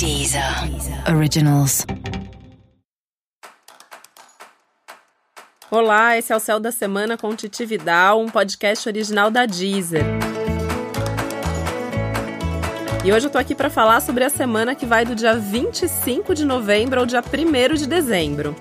Deezer 0.00 0.42
Originals. 1.14 1.84
Olá, 5.70 6.16
esse 6.16 6.32
é 6.32 6.36
o 6.36 6.40
Céu 6.40 6.58
da 6.58 6.72
Semana 6.72 7.18
com 7.18 7.36
Titi 7.36 7.66
Vidal, 7.66 8.18
um 8.18 8.30
podcast 8.30 8.88
original 8.88 9.30
da 9.30 9.44
Deezer. 9.44 10.02
E 13.04 13.12
hoje 13.12 13.26
eu 13.26 13.30
tô 13.30 13.36
aqui 13.36 13.54
para 13.54 13.68
falar 13.68 14.00
sobre 14.00 14.24
a 14.24 14.30
semana 14.30 14.74
que 14.74 14.86
vai 14.86 15.04
do 15.04 15.14
dia 15.14 15.34
25 15.34 16.34
de 16.34 16.46
novembro 16.46 17.00
ao 17.00 17.04
dia 17.04 17.20
1 17.22 17.74
de 17.74 17.86
dezembro. 17.86 18.56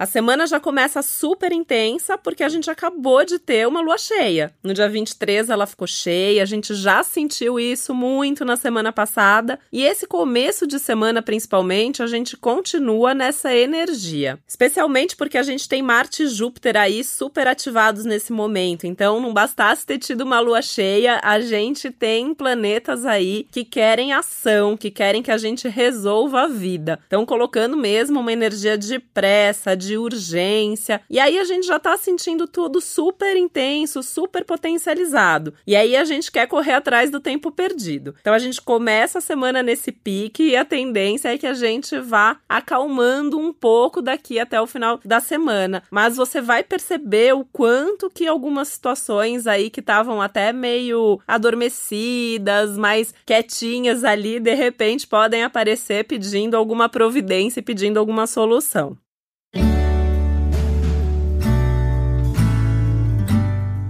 A 0.00 0.06
semana 0.06 0.46
já 0.46 0.58
começa 0.58 1.02
super 1.02 1.52
intensa 1.52 2.16
porque 2.16 2.42
a 2.42 2.48
gente 2.48 2.70
acabou 2.70 3.22
de 3.22 3.38
ter 3.38 3.68
uma 3.68 3.82
lua 3.82 3.98
cheia. 3.98 4.50
No 4.64 4.72
dia 4.72 4.88
23 4.88 5.50
ela 5.50 5.66
ficou 5.66 5.86
cheia, 5.86 6.42
a 6.42 6.46
gente 6.46 6.74
já 6.74 7.02
sentiu 7.02 7.60
isso 7.60 7.92
muito 7.92 8.42
na 8.42 8.56
semana 8.56 8.94
passada 8.94 9.60
e 9.70 9.84
esse 9.84 10.06
começo 10.06 10.66
de 10.66 10.78
semana 10.78 11.20
principalmente 11.20 12.02
a 12.02 12.06
gente 12.06 12.34
continua 12.34 13.12
nessa 13.12 13.54
energia. 13.54 14.38
Especialmente 14.48 15.14
porque 15.14 15.36
a 15.36 15.42
gente 15.42 15.68
tem 15.68 15.82
Marte 15.82 16.22
e 16.22 16.28
Júpiter 16.28 16.78
aí 16.78 17.04
super 17.04 17.46
ativados 17.46 18.06
nesse 18.06 18.32
momento. 18.32 18.86
Então 18.86 19.20
não 19.20 19.34
bastasse 19.34 19.84
ter 19.84 19.98
tido 19.98 20.22
uma 20.22 20.40
lua 20.40 20.62
cheia, 20.62 21.20
a 21.22 21.40
gente 21.40 21.90
tem 21.90 22.32
planetas 22.32 23.04
aí 23.04 23.46
que 23.52 23.66
querem 23.66 24.14
ação, 24.14 24.78
que 24.78 24.90
querem 24.90 25.22
que 25.22 25.30
a 25.30 25.36
gente 25.36 25.68
resolva 25.68 26.44
a 26.44 26.46
vida. 26.46 26.98
Então 27.06 27.26
colocando 27.26 27.76
mesmo 27.76 28.18
uma 28.18 28.32
energia 28.32 28.78
de 28.78 28.98
pressa, 28.98 29.76
de 29.76 29.89
de 29.90 29.98
urgência. 29.98 31.00
E 31.10 31.18
aí 31.18 31.36
a 31.36 31.44
gente 31.44 31.66
já 31.66 31.80
tá 31.80 31.96
sentindo 31.96 32.46
tudo 32.46 32.80
super 32.80 33.36
intenso, 33.36 34.04
super 34.04 34.44
potencializado. 34.44 35.52
E 35.66 35.74
aí 35.74 35.96
a 35.96 36.04
gente 36.04 36.30
quer 36.30 36.46
correr 36.46 36.74
atrás 36.74 37.10
do 37.10 37.18
tempo 37.18 37.50
perdido. 37.50 38.14
Então 38.20 38.32
a 38.32 38.38
gente 38.38 38.60
começa 38.60 39.18
a 39.18 39.20
semana 39.20 39.64
nesse 39.64 39.90
pique 39.90 40.44
e 40.44 40.56
a 40.56 40.64
tendência 40.64 41.34
é 41.34 41.38
que 41.38 41.46
a 41.46 41.54
gente 41.54 41.98
vá 41.98 42.36
acalmando 42.48 43.36
um 43.36 43.52
pouco 43.52 44.00
daqui 44.00 44.38
até 44.38 44.60
o 44.60 44.66
final 44.66 45.00
da 45.04 45.18
semana. 45.18 45.82
Mas 45.90 46.16
você 46.16 46.40
vai 46.40 46.62
perceber 46.62 47.34
o 47.34 47.44
quanto 47.44 48.08
que 48.08 48.28
algumas 48.28 48.68
situações 48.68 49.48
aí 49.48 49.70
que 49.70 49.80
estavam 49.80 50.22
até 50.22 50.52
meio 50.52 51.20
adormecidas, 51.26 52.78
mais 52.78 53.12
quietinhas 53.26 54.04
ali, 54.04 54.38
de 54.38 54.54
repente 54.54 55.06
podem 55.06 55.42
aparecer 55.42 56.04
pedindo 56.04 56.56
alguma 56.56 56.88
providência 56.88 57.60
pedindo 57.62 57.98
alguma 57.98 58.26
solução. 58.26 58.96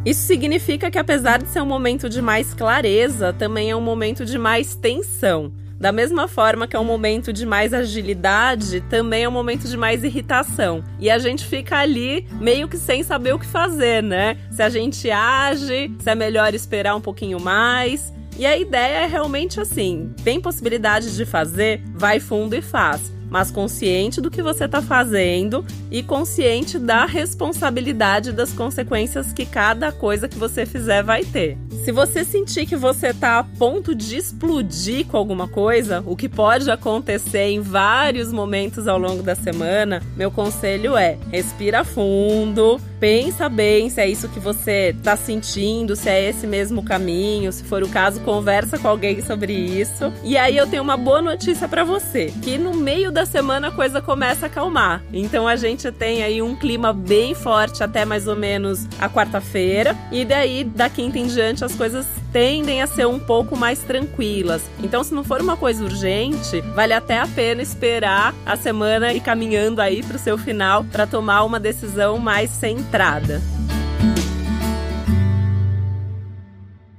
Isso 0.04 0.22
significa 0.22 0.90
que, 0.90 0.98
apesar 0.98 1.42
de 1.42 1.48
ser 1.48 1.60
um 1.60 1.66
momento 1.66 2.08
de 2.08 2.22
mais 2.22 2.54
clareza, 2.54 3.34
também 3.34 3.70
é 3.70 3.76
um 3.76 3.82
momento 3.82 4.24
de 4.24 4.38
mais 4.38 4.74
tensão. 4.74 5.52
Da 5.78 5.92
mesma 5.92 6.26
forma 6.26 6.66
que 6.66 6.74
é 6.74 6.78
um 6.78 6.84
momento 6.84 7.32
de 7.32 7.44
mais 7.44 7.74
agilidade, 7.74 8.80
também 8.82 9.24
é 9.24 9.28
um 9.28 9.32
momento 9.32 9.68
de 9.68 9.76
mais 9.76 10.02
irritação. 10.02 10.82
E 10.98 11.10
a 11.10 11.18
gente 11.18 11.44
fica 11.44 11.78
ali 11.78 12.26
meio 12.40 12.66
que 12.66 12.78
sem 12.78 13.02
saber 13.02 13.34
o 13.34 13.38
que 13.38 13.46
fazer, 13.46 14.02
né? 14.02 14.38
Se 14.50 14.62
a 14.62 14.70
gente 14.70 15.10
age, 15.10 15.90
se 15.98 16.10
é 16.10 16.14
melhor 16.14 16.54
esperar 16.54 16.94
um 16.96 17.00
pouquinho 17.00 17.38
mais. 17.38 18.12
E 18.38 18.46
a 18.46 18.56
ideia 18.56 19.04
é 19.04 19.06
realmente 19.06 19.60
assim: 19.60 20.14
tem 20.24 20.40
possibilidade 20.40 21.14
de 21.14 21.24
fazer, 21.26 21.82
vai 21.94 22.20
fundo 22.20 22.54
e 22.54 22.62
faz 22.62 23.19
mas 23.30 23.50
consciente 23.50 24.20
do 24.20 24.30
que 24.30 24.42
você 24.42 24.64
está 24.64 24.82
fazendo 24.82 25.64
e 25.90 26.02
consciente 26.02 26.78
da 26.78 27.04
responsabilidade 27.04 28.32
das 28.32 28.52
consequências 28.52 29.32
que 29.32 29.46
cada 29.46 29.92
coisa 29.92 30.28
que 30.28 30.38
você 30.38 30.66
fizer 30.66 31.02
vai 31.02 31.24
ter. 31.24 31.56
Se 31.84 31.92
você 31.92 32.24
sentir 32.24 32.66
que 32.66 32.76
você 32.76 33.08
está 33.08 33.38
a 33.38 33.44
ponto 33.44 33.94
de 33.94 34.16
explodir 34.16 35.06
com 35.06 35.16
alguma 35.16 35.48
coisa, 35.48 36.02
o 36.04 36.14
que 36.14 36.28
pode 36.28 36.70
acontecer 36.70 37.48
em 37.48 37.60
vários 37.60 38.30
momentos 38.30 38.86
ao 38.86 38.98
longo 38.98 39.22
da 39.22 39.34
semana, 39.34 40.02
meu 40.14 40.30
conselho 40.30 40.96
é: 40.96 41.16
respira 41.32 41.82
fundo, 41.82 42.78
pensa 43.00 43.48
bem 43.48 43.88
se 43.88 44.00
é 44.00 44.08
isso 44.08 44.28
que 44.28 44.38
você 44.38 44.94
está 44.96 45.16
sentindo, 45.16 45.96
se 45.96 46.10
é 46.10 46.28
esse 46.28 46.46
mesmo 46.46 46.82
caminho, 46.82 47.50
se 47.50 47.64
for 47.64 47.82
o 47.82 47.88
caso, 47.88 48.20
conversa 48.20 48.78
com 48.78 48.86
alguém 48.86 49.22
sobre 49.22 49.54
isso. 49.54 50.12
E 50.22 50.36
aí 50.36 50.56
eu 50.58 50.66
tenho 50.66 50.82
uma 50.82 50.98
boa 50.98 51.22
notícia 51.22 51.66
para 51.66 51.82
você, 51.82 52.32
que 52.42 52.58
no 52.58 52.74
meio 52.74 53.10
da 53.10 53.19
semana 53.26 53.68
a 53.68 53.70
coisa 53.70 54.00
começa 54.00 54.46
a 54.46 54.48
acalmar. 54.48 55.02
Então 55.12 55.46
a 55.46 55.56
gente 55.56 55.90
tem 55.92 56.22
aí 56.22 56.42
um 56.42 56.56
clima 56.56 56.92
bem 56.92 57.34
forte 57.34 57.82
até 57.82 58.04
mais 58.04 58.26
ou 58.26 58.36
menos 58.36 58.86
a 58.98 59.08
quarta-feira 59.08 59.96
e 60.10 60.24
daí 60.24 60.64
da 60.64 60.88
quinta 60.88 61.18
em 61.18 61.26
diante 61.26 61.64
as 61.64 61.74
coisas 61.74 62.06
tendem 62.32 62.80
a 62.82 62.86
ser 62.86 63.06
um 63.06 63.18
pouco 63.18 63.56
mais 63.56 63.80
tranquilas. 63.80 64.62
Então, 64.82 65.02
se 65.02 65.12
não 65.12 65.24
for 65.24 65.40
uma 65.40 65.56
coisa 65.56 65.84
urgente, 65.84 66.60
vale 66.74 66.92
até 66.92 67.18
a 67.18 67.26
pena 67.26 67.62
esperar 67.62 68.34
a 68.46 68.56
semana 68.56 69.12
e 69.12 69.20
caminhando 69.20 69.80
aí 69.80 70.02
para 70.02 70.16
o 70.16 70.20
seu 70.20 70.38
final 70.38 70.84
para 70.84 71.06
tomar 71.06 71.42
uma 71.42 71.58
decisão 71.58 72.18
mais 72.18 72.50
centrada. 72.50 73.40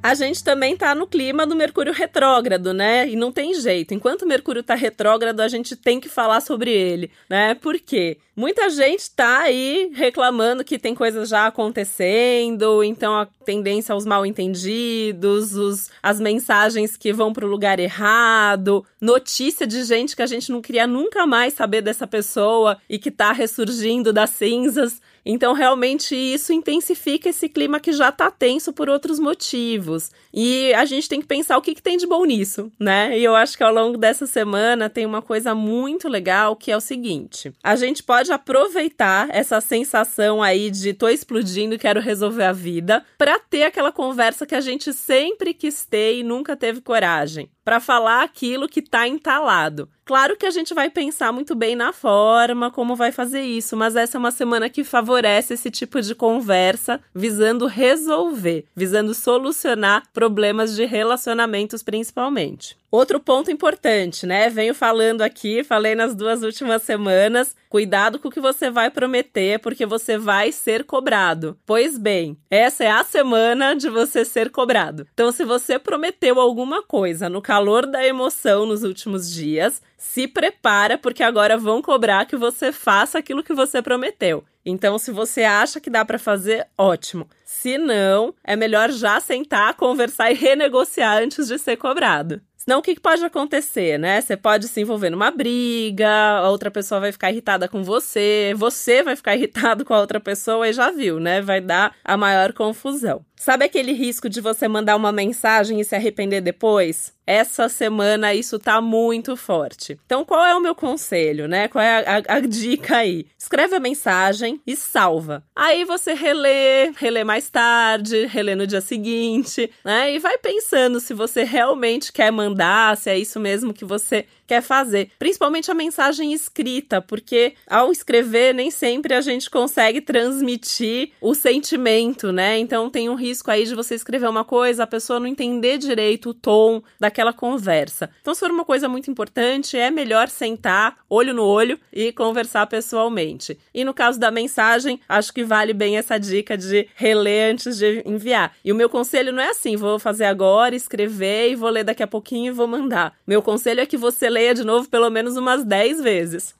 A 0.03 0.15
gente 0.15 0.43
também 0.43 0.75
tá 0.75 0.95
no 0.95 1.05
clima 1.05 1.45
do 1.45 1.55
Mercúrio 1.55 1.93
retrógrado, 1.93 2.73
né? 2.73 3.07
E 3.07 3.15
não 3.15 3.31
tem 3.31 3.53
jeito. 3.53 3.93
Enquanto 3.93 4.23
o 4.23 4.27
Mercúrio 4.27 4.63
tá 4.63 4.73
retrógrado, 4.73 5.41
a 5.41 5.47
gente 5.47 5.75
tem 5.75 5.99
que 5.99 6.09
falar 6.09 6.41
sobre 6.41 6.71
ele, 6.71 7.11
né? 7.29 7.53
Por 7.53 7.79
quê? 7.79 8.17
Muita 8.41 8.71
gente 8.71 9.11
tá 9.11 9.41
aí 9.41 9.91
reclamando 9.93 10.63
que 10.63 10.79
tem 10.79 10.95
coisas 10.95 11.29
já 11.29 11.45
acontecendo, 11.45 12.83
então 12.83 13.13
a 13.15 13.27
tendência 13.45 13.93
aos 13.93 14.03
mal 14.03 14.25
entendidos, 14.25 15.55
os, 15.55 15.91
as 16.01 16.19
mensagens 16.19 16.97
que 16.97 17.13
vão 17.13 17.31
para 17.31 17.45
o 17.45 17.47
lugar 17.47 17.79
errado, 17.79 18.83
notícia 18.99 19.67
de 19.67 19.83
gente 19.83 20.15
que 20.15 20.23
a 20.23 20.25
gente 20.25 20.51
não 20.51 20.59
queria 20.59 20.87
nunca 20.87 21.27
mais 21.27 21.53
saber 21.53 21.83
dessa 21.83 22.07
pessoa 22.07 22.79
e 22.89 22.97
que 22.97 23.11
tá 23.11 23.31
ressurgindo 23.31 24.11
das 24.11 24.31
cinzas. 24.31 24.99
Então, 25.25 25.53
realmente, 25.53 26.15
isso 26.15 26.51
intensifica 26.51 27.29
esse 27.29 27.47
clima 27.47 27.79
que 27.79 27.93
já 27.93 28.11
tá 28.11 28.31
tenso 28.31 28.73
por 28.73 28.89
outros 28.89 29.19
motivos. 29.19 30.09
E 30.33 30.73
a 30.73 30.83
gente 30.85 31.07
tem 31.07 31.21
que 31.21 31.27
pensar 31.27 31.57
o 31.57 31.61
que, 31.61 31.75
que 31.75 31.81
tem 31.81 31.97
de 31.97 32.07
bom 32.07 32.25
nisso, 32.25 32.71
né? 32.79 33.17
E 33.17 33.23
eu 33.23 33.35
acho 33.35 33.55
que 33.55 33.63
ao 33.63 33.73
longo 33.73 33.97
dessa 33.97 34.25
semana 34.25 34.89
tem 34.89 35.05
uma 35.05 35.21
coisa 35.21 35.53
muito 35.53 36.09
legal 36.09 36.55
que 36.55 36.71
é 36.71 36.77
o 36.77 36.81
seguinte: 36.81 37.53
a 37.63 37.75
gente 37.75 38.01
pode 38.01 38.30
aproveitar 38.31 39.27
essa 39.31 39.61
sensação 39.61 40.41
aí 40.41 40.69
de 40.69 40.93
tô 40.93 41.07
explodindo 41.07 41.75
e 41.75 41.79
quero 41.79 41.99
resolver 41.99 42.43
a 42.43 42.51
vida 42.51 43.03
para 43.17 43.39
ter 43.39 43.63
aquela 43.63 43.91
conversa 43.91 44.45
que 44.45 44.55
a 44.55 44.61
gente 44.61 44.93
sempre 44.93 45.53
quis 45.53 45.85
ter 45.85 46.17
e 46.17 46.23
nunca 46.23 46.55
teve 46.55 46.81
coragem 46.81 47.49
para 47.63 47.79
falar 47.79 48.23
aquilo 48.23 48.67
que 48.67 48.79
está 48.79 49.07
entalado. 49.07 49.89
Claro 50.03 50.35
que 50.35 50.45
a 50.45 50.51
gente 50.51 50.73
vai 50.73 50.89
pensar 50.89 51.31
muito 51.31 51.55
bem 51.55 51.75
na 51.75 51.93
forma 51.93 52.69
como 52.69 52.95
vai 52.95 53.11
fazer 53.11 53.43
isso, 53.43 53.77
mas 53.77 53.95
essa 53.95 54.17
é 54.17 54.19
uma 54.19 54.31
semana 54.31 54.69
que 54.69 54.83
favorece 54.83 55.53
esse 55.53 55.71
tipo 55.71 56.01
de 56.01 56.13
conversa, 56.13 56.99
visando 57.13 57.65
resolver, 57.65 58.65
visando 58.75 59.13
solucionar 59.13 60.03
problemas 60.11 60.75
de 60.75 60.85
relacionamentos 60.85 61.81
principalmente. 61.81 62.75
Outro 62.91 63.21
ponto 63.21 63.49
importante, 63.49 64.25
né? 64.25 64.49
Venho 64.49 64.75
falando 64.75 65.21
aqui, 65.21 65.63
falei 65.63 65.95
nas 65.95 66.13
duas 66.13 66.43
últimas 66.43 66.81
semanas, 66.81 67.55
cuidado 67.69 68.19
com 68.19 68.27
o 68.27 68.31
que 68.31 68.41
você 68.41 68.69
vai 68.69 68.91
prometer, 68.91 69.59
porque 69.59 69.85
você 69.85 70.17
vai 70.17 70.51
ser 70.51 70.83
cobrado. 70.83 71.57
Pois 71.65 71.97
bem, 71.97 72.37
essa 72.49 72.83
é 72.83 72.91
a 72.91 73.05
semana 73.05 73.75
de 73.75 73.89
você 73.89 74.25
ser 74.25 74.49
cobrado. 74.49 75.07
Então, 75.13 75.31
se 75.31 75.45
você 75.45 75.79
prometeu 75.79 76.37
alguma 76.37 76.83
coisa 76.83 77.29
no 77.29 77.41
calor 77.41 77.60
da 77.85 78.05
emoção 78.05 78.65
nos 78.65 78.83
últimos 78.83 79.31
dias, 79.31 79.81
se 79.97 80.27
prepara, 80.27 80.97
porque 80.97 81.23
agora 81.23 81.57
vão 81.57 81.81
cobrar 81.81 82.25
que 82.25 82.35
você 82.35 82.71
faça 82.71 83.17
aquilo 83.17 83.43
que 83.43 83.53
você 83.53 83.81
prometeu. 83.81 84.43
Então, 84.65 84.97
se 84.99 85.11
você 85.11 85.43
acha 85.43 85.79
que 85.79 85.89
dá 85.89 86.05
para 86.05 86.19
fazer, 86.19 86.67
ótimo. 86.77 87.27
Se 87.43 87.77
não, 87.77 88.33
é 88.43 88.55
melhor 88.55 88.91
já 88.91 89.19
sentar, 89.19 89.73
conversar 89.75 90.31
e 90.31 90.35
renegociar 90.35 91.21
antes 91.21 91.47
de 91.47 91.57
ser 91.57 91.77
cobrado. 91.77 92.41
Senão, 92.63 92.77
o 92.77 92.81
que 92.83 92.99
pode 92.99 93.25
acontecer, 93.25 93.97
né? 93.97 94.21
Você 94.21 94.37
pode 94.37 94.67
se 94.67 94.79
envolver 94.79 95.09
numa 95.09 95.31
briga, 95.31 96.07
a 96.07 96.49
outra 96.51 96.69
pessoa 96.69 97.01
vai 97.01 97.11
ficar 97.11 97.31
irritada 97.31 97.67
com 97.67 97.83
você, 97.83 98.53
você 98.55 99.01
vai 99.01 99.15
ficar 99.15 99.33
irritado 99.35 99.83
com 99.83 99.95
a 99.95 99.99
outra 99.99 100.19
pessoa 100.19 100.69
e 100.69 100.73
já 100.73 100.91
viu, 100.91 101.19
né? 101.19 101.41
Vai 101.41 101.59
dar 101.59 101.95
a 102.03 102.15
maior 102.15 102.53
confusão. 102.53 103.25
Sabe 103.35 103.65
aquele 103.65 103.93
risco 103.93 104.29
de 104.29 104.39
você 104.39 104.67
mandar 104.67 104.95
uma 104.95 105.11
mensagem 105.11 105.79
e 105.79 105.83
se 105.83 105.95
arrepender 105.95 106.41
depois? 106.41 107.11
Essa 107.25 107.69
semana 107.69 108.33
isso 108.33 108.57
tá 108.57 108.81
muito 108.81 109.35
forte. 109.35 109.99
Então, 110.05 110.25
qual 110.25 110.45
é 110.45 110.55
o 110.55 110.59
meu 110.59 110.73
conselho, 110.73 111.47
né? 111.47 111.67
Qual 111.67 111.81
é 111.81 112.03
a, 112.05 112.17
a, 112.17 112.37
a, 112.37 112.39
dica 112.39 112.97
aí? 112.97 113.25
Escreve 113.37 113.75
a 113.75 113.79
mensagem 113.79 114.59
e 114.65 114.75
salva. 114.75 115.43
Aí 115.55 115.85
você 115.85 116.13
relê, 116.13 116.91
relê 116.95 117.23
mais 117.23 117.49
tarde, 117.49 118.25
relê 118.25 118.55
no 118.55 118.67
dia 118.67 118.81
seguinte, 118.81 119.69
né? 119.85 120.13
E 120.13 120.19
vai 120.19 120.37
pensando 120.37 120.99
se 120.99 121.13
você 121.13 121.43
realmente 121.43 122.11
quer 122.11 122.31
mandar 122.31 122.97
se 122.97 123.09
é 123.09 123.17
isso 123.17 123.39
mesmo 123.39 123.73
que 123.73 123.85
você 123.85 124.25
quer 124.51 124.61
fazer. 124.61 125.11
Principalmente 125.17 125.71
a 125.71 125.73
mensagem 125.73 126.33
escrita, 126.33 127.01
porque 127.01 127.53
ao 127.65 127.89
escrever 127.89 128.53
nem 128.53 128.69
sempre 128.69 129.13
a 129.13 129.21
gente 129.21 129.49
consegue 129.49 130.01
transmitir 130.01 131.11
o 131.21 131.33
sentimento, 131.33 132.33
né? 132.33 132.57
Então 132.57 132.89
tem 132.89 133.09
um 133.09 133.15
risco 133.15 133.49
aí 133.49 133.63
de 133.63 133.73
você 133.73 133.95
escrever 133.95 134.27
uma 134.27 134.43
coisa, 134.43 134.83
a 134.83 134.87
pessoa 134.87 135.21
não 135.21 135.27
entender 135.27 135.77
direito 135.77 136.31
o 136.31 136.33
tom 136.33 136.83
daquela 137.11 137.33
conversa. 137.33 138.09
Então, 138.21 138.33
se 138.33 138.39
for 138.41 138.51
uma 138.51 138.65
coisa 138.65 138.89
muito 138.89 139.09
importante, 139.09 139.77
é 139.77 139.89
melhor 139.89 140.27
sentar 140.27 140.97
olho 141.09 141.33
no 141.33 141.43
olho 141.43 141.79
e 141.91 142.11
conversar 142.11 142.67
pessoalmente. 142.67 143.57
E 143.73 143.85
no 143.85 143.93
caso 143.93 144.19
da 144.19 144.29
mensagem, 144.29 144.99
acho 145.07 145.33
que 145.33 145.43
vale 145.43 145.73
bem 145.73 145.97
essa 145.97 146.17
dica 146.17 146.57
de 146.57 146.87
reler 146.95 147.53
antes 147.53 147.77
de 147.77 148.03
enviar. 148.05 148.53
E 148.65 148.71
o 148.71 148.75
meu 148.75 148.89
conselho 148.89 149.31
não 149.31 149.41
é 149.41 149.49
assim, 149.49 149.77
vou 149.77 149.97
fazer 149.97 150.25
agora, 150.25 150.75
escrever 150.75 151.51
e 151.51 151.55
vou 151.55 151.69
ler 151.69 151.83
daqui 151.83 152.03
a 152.03 152.07
pouquinho 152.07 152.47
e 152.47 152.55
vou 152.55 152.67
mandar. 152.67 153.13
Meu 153.25 153.41
conselho 153.41 153.79
é 153.79 153.85
que 153.85 153.97
você 153.97 154.29
leia 154.29 154.41
leia 154.41 154.55
de 154.55 154.63
novo 154.63 154.89
pelo 154.89 155.09
menos 155.09 155.37
umas 155.37 155.63
10 155.63 156.01
vezes. 156.01 156.55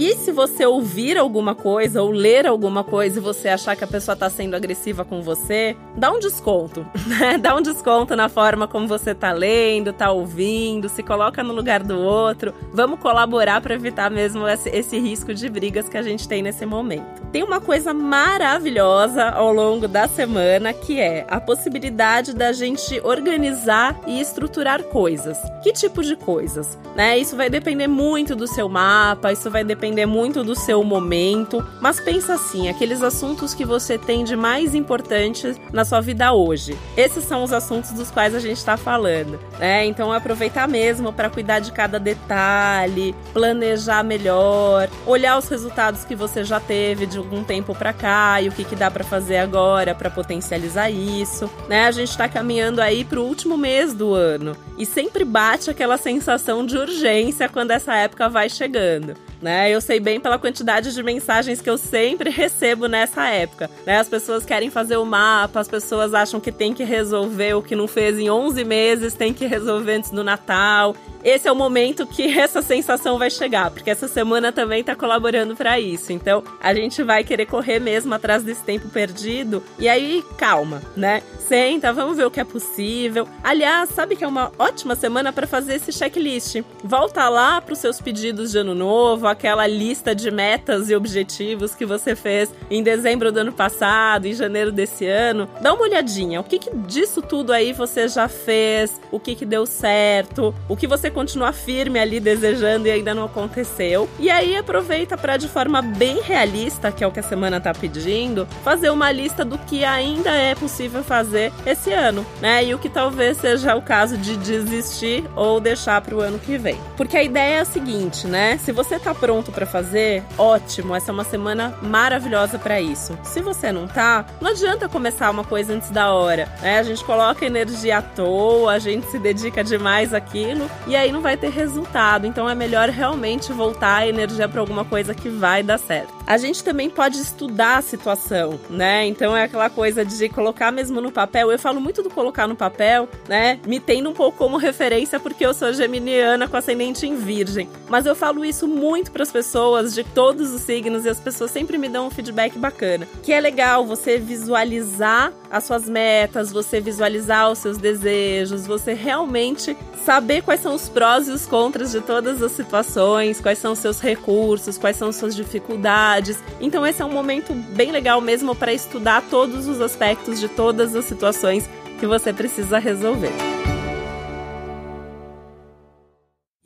E 0.00 0.14
se 0.14 0.30
você 0.30 0.64
ouvir 0.64 1.18
alguma 1.18 1.56
coisa 1.56 2.00
ou 2.00 2.12
ler 2.12 2.46
alguma 2.46 2.84
coisa 2.84 3.18
e 3.18 3.20
você 3.20 3.48
achar 3.48 3.74
que 3.74 3.82
a 3.82 3.86
pessoa 3.86 4.12
está 4.12 4.30
sendo 4.30 4.54
agressiva 4.54 5.04
com 5.04 5.22
você, 5.22 5.76
dá 5.96 6.12
um 6.12 6.20
desconto, 6.20 6.86
né? 7.04 7.36
Dá 7.36 7.56
um 7.56 7.60
desconto 7.60 8.14
na 8.14 8.28
forma 8.28 8.68
como 8.68 8.86
você 8.86 9.10
está 9.10 9.32
lendo, 9.32 9.90
está 9.90 10.12
ouvindo, 10.12 10.88
se 10.88 11.02
coloca 11.02 11.42
no 11.42 11.52
lugar 11.52 11.82
do 11.82 11.98
outro. 11.98 12.54
Vamos 12.72 13.00
colaborar 13.00 13.60
para 13.60 13.74
evitar 13.74 14.08
mesmo 14.08 14.46
esse, 14.46 14.68
esse 14.68 15.00
risco 15.00 15.34
de 15.34 15.48
brigas 15.48 15.88
que 15.88 15.98
a 15.98 16.02
gente 16.02 16.28
tem 16.28 16.42
nesse 16.42 16.64
momento. 16.64 17.26
Tem 17.32 17.42
uma 17.42 17.60
coisa 17.60 17.92
maravilhosa 17.92 19.30
ao 19.30 19.52
longo 19.52 19.88
da 19.88 20.06
semana 20.06 20.72
que 20.72 21.00
é 21.00 21.26
a 21.28 21.40
possibilidade 21.40 22.36
da 22.36 22.52
gente 22.52 23.00
organizar 23.00 23.98
e 24.06 24.20
estruturar 24.20 24.80
coisas. 24.84 25.36
Que 25.60 25.72
tipo 25.72 26.04
de 26.04 26.14
coisas? 26.14 26.78
Né? 26.94 27.18
Isso 27.18 27.34
vai 27.34 27.50
depender 27.50 27.88
muito 27.88 28.36
do 28.36 28.46
seu 28.46 28.68
mapa, 28.68 29.32
isso 29.32 29.50
vai 29.50 29.64
depender 29.64 29.87
depender 29.88 30.06
muito 30.06 30.44
do 30.44 30.54
seu 30.54 30.84
momento, 30.84 31.64
mas 31.80 31.98
pensa 31.98 32.34
assim, 32.34 32.68
aqueles 32.68 33.02
assuntos 33.02 33.54
que 33.54 33.64
você 33.64 33.96
tem 33.96 34.22
de 34.22 34.36
mais 34.36 34.74
importante 34.74 35.54
na 35.72 35.84
sua 35.84 36.00
vida 36.00 36.32
hoje. 36.32 36.76
Esses 36.96 37.24
são 37.24 37.42
os 37.42 37.52
assuntos 37.52 37.92
dos 37.92 38.10
quais 38.10 38.34
a 38.34 38.38
gente 38.38 38.58
está 38.58 38.76
falando, 38.76 39.40
né? 39.58 39.86
Então 39.86 40.12
aproveitar 40.12 40.68
mesmo 40.68 41.12
para 41.12 41.30
cuidar 41.30 41.60
de 41.60 41.72
cada 41.72 41.98
detalhe, 41.98 43.14
planejar 43.32 44.04
melhor, 44.04 44.88
olhar 45.06 45.38
os 45.38 45.48
resultados 45.48 46.04
que 46.04 46.14
você 46.14 46.44
já 46.44 46.60
teve 46.60 47.06
de 47.06 47.18
algum 47.18 47.42
tempo 47.42 47.74
para 47.74 47.92
cá 47.92 48.40
e 48.42 48.48
o 48.48 48.52
que, 48.52 48.64
que 48.64 48.76
dá 48.76 48.90
para 48.90 49.04
fazer 49.04 49.38
agora 49.38 49.94
para 49.94 50.10
potencializar 50.10 50.90
isso, 50.90 51.50
né? 51.68 51.86
A 51.86 51.90
gente 51.90 52.10
está 52.10 52.28
caminhando 52.28 52.80
aí 52.80 53.04
para 53.04 53.20
o 53.20 53.24
último 53.24 53.56
mês 53.56 53.94
do 53.94 54.12
ano 54.12 54.56
e 54.76 54.84
sempre 54.84 55.24
bate 55.24 55.70
aquela 55.70 55.96
sensação 55.96 56.64
de 56.64 56.76
urgência 56.76 57.48
quando 57.48 57.70
essa 57.70 57.94
época 57.94 58.28
vai 58.28 58.48
chegando 58.48 59.14
né? 59.40 59.70
Eu 59.70 59.80
sei 59.80 60.00
bem 60.00 60.20
pela 60.20 60.38
quantidade 60.38 60.92
de 60.92 61.02
mensagens 61.02 61.60
que 61.60 61.70
eu 61.70 61.78
sempre 61.78 62.30
recebo 62.30 62.86
nessa 62.86 63.28
época, 63.28 63.70
né? 63.86 63.98
As 63.98 64.08
pessoas 64.08 64.44
querem 64.44 64.70
fazer 64.70 64.96
o 64.96 65.04
mapa, 65.04 65.60
as 65.60 65.68
pessoas 65.68 66.14
acham 66.14 66.40
que 66.40 66.52
tem 66.52 66.74
que 66.74 66.84
resolver 66.84 67.54
o 67.54 67.62
que 67.62 67.76
não 67.76 67.88
fez 67.88 68.18
em 68.18 68.30
11 68.30 68.64
meses, 68.64 69.14
tem 69.14 69.32
que 69.32 69.46
resolver 69.46 69.94
antes 69.94 70.10
do 70.10 70.24
Natal. 70.24 70.94
Esse 71.24 71.48
é 71.48 71.52
o 71.52 71.56
momento 71.56 72.06
que 72.06 72.26
essa 72.38 72.62
sensação 72.62 73.18
vai 73.18 73.30
chegar, 73.30 73.70
porque 73.70 73.90
essa 73.90 74.08
semana 74.08 74.52
também 74.52 74.82
tá 74.82 74.94
colaborando 74.94 75.56
para 75.56 75.78
isso. 75.78 76.12
Então, 76.12 76.42
a 76.60 76.74
gente 76.74 77.02
vai 77.02 77.24
querer 77.24 77.46
correr 77.46 77.78
mesmo 77.78 78.14
atrás 78.14 78.42
desse 78.42 78.62
tempo 78.62 78.88
perdido. 78.88 79.62
E 79.78 79.88
aí, 79.88 80.24
calma, 80.36 80.82
né? 80.96 81.22
Senta, 81.48 81.94
vamos 81.94 82.18
ver 82.18 82.26
o 82.26 82.30
que 82.30 82.40
é 82.40 82.44
possível. 82.44 83.26
Aliás, 83.42 83.88
sabe 83.88 84.14
que 84.14 84.22
é 84.22 84.28
uma 84.28 84.52
ótima 84.58 84.94
semana 84.94 85.32
para 85.32 85.46
fazer 85.46 85.76
esse 85.76 85.90
checklist. 85.90 86.62
Volta 86.84 87.26
lá 87.30 87.58
para 87.58 87.72
os 87.72 87.78
seus 87.78 88.02
pedidos 88.02 88.52
de 88.52 88.58
ano 88.58 88.74
novo, 88.74 89.26
aquela 89.26 89.66
lista 89.66 90.14
de 90.14 90.30
metas 90.30 90.90
e 90.90 90.94
objetivos 90.94 91.74
que 91.74 91.86
você 91.86 92.14
fez 92.14 92.52
em 92.70 92.82
dezembro 92.82 93.32
do 93.32 93.38
ano 93.38 93.52
passado, 93.52 94.26
em 94.26 94.34
janeiro 94.34 94.70
desse 94.70 95.06
ano. 95.06 95.48
Dá 95.62 95.72
uma 95.72 95.84
olhadinha, 95.84 96.38
o 96.38 96.44
que, 96.44 96.58
que 96.58 96.76
disso 96.76 97.22
tudo 97.22 97.50
aí 97.50 97.72
você 97.72 98.08
já 98.08 98.28
fez, 98.28 99.00
o 99.10 99.18
que, 99.18 99.34
que 99.34 99.46
deu 99.46 99.64
certo, 99.64 100.54
o 100.68 100.76
que 100.76 100.86
você 100.86 101.07
continua 101.10 101.52
firme 101.52 101.98
ali 101.98 102.20
desejando 102.20 102.86
e 102.86 102.90
ainda 102.90 103.14
não 103.14 103.24
aconteceu. 103.24 104.08
E 104.18 104.30
aí 104.30 104.56
aproveita 104.56 105.16
para 105.16 105.36
de 105.36 105.48
forma 105.48 105.80
bem 105.82 106.20
realista, 106.20 106.90
que 106.90 107.02
é 107.02 107.06
o 107.06 107.12
que 107.12 107.20
a 107.20 107.22
semana 107.22 107.60
tá 107.60 107.72
pedindo, 107.72 108.46
fazer 108.62 108.90
uma 108.90 109.10
lista 109.10 109.44
do 109.44 109.58
que 109.58 109.84
ainda 109.84 110.30
é 110.30 110.54
possível 110.54 111.02
fazer 111.02 111.52
esse 111.66 111.92
ano, 111.92 112.24
né? 112.40 112.64
E 112.64 112.74
o 112.74 112.78
que 112.78 112.88
talvez 112.88 113.36
seja 113.38 113.74
o 113.76 113.82
caso 113.82 114.16
de 114.16 114.36
desistir 114.36 115.24
ou 115.34 115.60
deixar 115.60 116.00
para 116.00 116.14
o 116.14 116.20
ano 116.20 116.38
que 116.38 116.58
vem. 116.58 116.78
Porque 116.96 117.16
a 117.16 117.22
ideia 117.22 117.56
é 117.56 117.60
a 117.60 117.64
seguinte, 117.64 118.26
né? 118.26 118.58
Se 118.58 118.72
você 118.72 118.98
tá 118.98 119.14
pronto 119.14 119.52
para 119.52 119.66
fazer, 119.66 120.22
ótimo, 120.36 120.94
essa 120.94 121.10
é 121.10 121.14
uma 121.14 121.24
semana 121.24 121.74
maravilhosa 121.82 122.58
para 122.58 122.80
isso. 122.80 123.18
Se 123.22 123.40
você 123.40 123.72
não 123.72 123.86
tá, 123.86 124.26
não 124.40 124.50
adianta 124.50 124.88
começar 124.88 125.30
uma 125.30 125.44
coisa 125.44 125.74
antes 125.74 125.90
da 125.90 126.12
hora, 126.12 126.48
né? 126.60 126.78
A 126.78 126.82
gente 126.82 127.04
coloca 127.04 127.44
energia 127.44 127.98
à 127.98 128.02
toa, 128.02 128.72
a 128.72 128.78
gente 128.78 129.06
se 129.10 129.18
dedica 129.18 129.62
demais 129.64 130.12
àquilo 130.12 130.68
e 130.86 130.96
aí 130.98 131.12
não 131.12 131.20
vai 131.20 131.36
ter 131.36 131.50
resultado. 131.50 132.26
Então 132.26 132.48
é 132.48 132.54
melhor 132.54 132.88
realmente 132.88 133.52
voltar 133.52 133.98
a 133.98 134.08
energia 134.08 134.48
para 134.48 134.60
alguma 134.60 134.84
coisa 134.84 135.14
que 135.14 135.28
vai 135.28 135.62
dar 135.62 135.78
certo. 135.78 136.17
A 136.28 136.36
gente 136.36 136.62
também 136.62 136.90
pode 136.90 137.18
estudar 137.18 137.78
a 137.78 137.80
situação, 137.80 138.60
né? 138.68 139.06
Então 139.06 139.34
é 139.34 139.44
aquela 139.44 139.70
coisa 139.70 140.04
de 140.04 140.28
colocar 140.28 140.70
mesmo 140.70 141.00
no 141.00 141.10
papel. 141.10 141.50
Eu 141.50 141.58
falo 141.58 141.80
muito 141.80 142.02
do 142.02 142.10
colocar 142.10 142.46
no 142.46 142.54
papel, 142.54 143.08
né? 143.26 143.58
Me 143.66 143.80
tendo 143.80 144.10
um 144.10 144.12
pouco 144.12 144.36
como 144.36 144.58
referência 144.58 145.18
porque 145.18 145.46
eu 145.46 145.54
sou 145.54 145.72
geminiana 145.72 146.46
com 146.46 146.54
ascendente 146.54 147.06
em 147.06 147.16
virgem. 147.16 147.66
Mas 147.88 148.04
eu 148.04 148.14
falo 148.14 148.44
isso 148.44 148.68
muito 148.68 149.10
para 149.10 149.22
as 149.22 149.32
pessoas 149.32 149.94
de 149.94 150.04
todos 150.04 150.52
os 150.52 150.60
signos 150.60 151.06
e 151.06 151.08
as 151.08 151.18
pessoas 151.18 151.50
sempre 151.50 151.78
me 151.78 151.88
dão 151.88 152.08
um 152.08 152.10
feedback 152.10 152.58
bacana. 152.58 153.08
Que 153.22 153.32
é 153.32 153.40
legal 153.40 153.86
você 153.86 154.18
visualizar 154.18 155.32
as 155.50 155.64
suas 155.64 155.88
metas, 155.88 156.52
você 156.52 156.78
visualizar 156.78 157.50
os 157.50 157.56
seus 157.56 157.78
desejos, 157.78 158.66
você 158.66 158.92
realmente 158.92 159.74
saber 160.04 160.42
quais 160.42 160.60
são 160.60 160.74
os 160.74 160.90
prós 160.90 161.26
e 161.26 161.30
os 161.30 161.46
contras 161.46 161.90
de 161.90 162.02
todas 162.02 162.42
as 162.42 162.52
situações, 162.52 163.40
quais 163.40 163.58
são 163.58 163.72
os 163.72 163.78
seus 163.78 163.98
recursos, 163.98 164.76
quais 164.76 164.96
são 164.96 165.10
suas 165.10 165.34
dificuldades 165.34 166.17
então 166.60 166.86
esse 166.86 167.02
é 167.02 167.04
um 167.04 167.12
momento 167.12 167.54
bem 167.54 167.90
legal 167.90 168.20
mesmo 168.20 168.54
para 168.54 168.72
estudar 168.72 169.22
todos 169.30 169.66
os 169.66 169.80
aspectos 169.80 170.40
de 170.40 170.48
todas 170.48 170.94
as 170.94 171.04
situações 171.04 171.68
que 171.98 172.06
você 172.06 172.32
precisa 172.32 172.78
resolver. 172.78 173.32